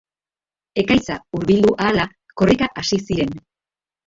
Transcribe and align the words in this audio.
Ekaitza 0.83 1.17
hurbildu 1.39 1.75
ahala, 1.83 2.07
korrika 2.43 2.71
hasi 2.81 3.01
ziren. 3.05 3.39